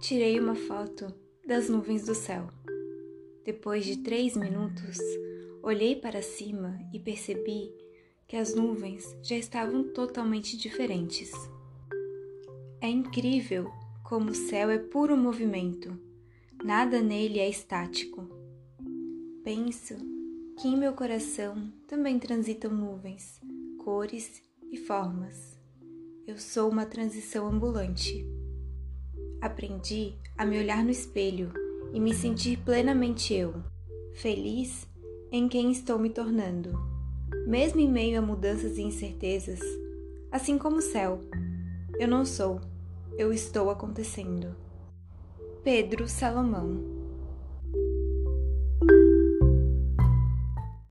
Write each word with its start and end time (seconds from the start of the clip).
Tirei 0.00 0.38
uma 0.38 0.54
foto 0.54 1.12
das 1.44 1.68
nuvens 1.68 2.06
do 2.06 2.14
céu. 2.14 2.48
Depois 3.44 3.84
de 3.84 3.96
três 3.96 4.36
minutos, 4.36 4.96
olhei 5.60 5.96
para 5.96 6.22
cima 6.22 6.78
e 6.94 7.00
percebi 7.00 7.74
que 8.28 8.36
as 8.36 8.54
nuvens 8.54 9.16
já 9.22 9.36
estavam 9.36 9.82
totalmente 9.92 10.56
diferentes. 10.56 11.32
É 12.80 12.88
incrível 12.88 13.68
como 14.04 14.30
o 14.30 14.34
céu 14.34 14.70
é 14.70 14.78
puro 14.78 15.16
movimento, 15.16 15.98
nada 16.62 17.02
nele 17.02 17.40
é 17.40 17.48
estático. 17.48 18.24
Penso 19.42 19.96
que 20.60 20.68
em 20.68 20.76
meu 20.76 20.92
coração 20.92 21.72
também 21.88 22.20
transitam 22.20 22.70
nuvens, 22.70 23.40
cores 23.78 24.40
e 24.70 24.76
formas. 24.76 25.58
Eu 26.24 26.38
sou 26.38 26.70
uma 26.70 26.86
transição 26.86 27.48
ambulante. 27.48 28.37
Aprendi 29.40 30.14
a 30.36 30.44
me 30.44 30.58
olhar 30.58 30.82
no 30.82 30.90
espelho 30.90 31.52
e 31.92 32.00
me 32.00 32.12
sentir 32.12 32.58
plenamente 32.58 33.32
eu, 33.32 33.62
feliz 34.14 34.86
em 35.30 35.48
quem 35.48 35.70
estou 35.70 35.98
me 35.98 36.10
tornando, 36.10 36.76
mesmo 37.46 37.80
em 37.80 37.88
meio 37.88 38.18
a 38.18 38.22
mudanças 38.22 38.78
e 38.78 38.82
incertezas, 38.82 39.60
assim 40.32 40.58
como 40.58 40.78
o 40.78 40.82
céu. 40.82 41.20
Eu 41.98 42.08
não 42.08 42.24
sou, 42.24 42.60
eu 43.16 43.32
estou 43.32 43.70
acontecendo. 43.70 44.56
Pedro 45.62 46.08
Salomão 46.08 46.97